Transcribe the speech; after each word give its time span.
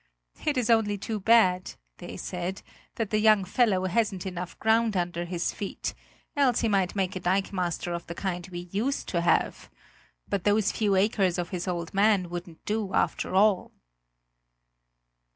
"It's 0.43 0.71
only 0.71 0.97
too 0.97 1.19
bad," 1.19 1.75
they 1.99 2.17
said, 2.17 2.63
"that 2.95 3.11
the 3.11 3.19
young 3.19 3.43
fellow 3.45 3.85
hasn't 3.85 4.25
enough 4.25 4.57
ground 4.57 4.97
under 4.97 5.25
his 5.25 5.51
feet; 5.53 5.93
else 6.35 6.61
he 6.61 6.67
might 6.67 6.95
make 6.95 7.15
a 7.15 7.19
dikemaster 7.19 7.93
of 7.93 8.07
the 8.07 8.15
kind 8.15 8.47
we 8.51 8.61
used 8.71 9.07
to 9.09 9.21
have 9.21 9.69
but 10.27 10.43
those 10.43 10.71
few 10.71 10.95
acres 10.95 11.37
of 11.37 11.49
his 11.49 11.67
old 11.67 11.93
man 11.93 12.29
wouldn't 12.31 12.65
do, 12.65 12.95
after 12.95 13.35
all!" 13.35 13.73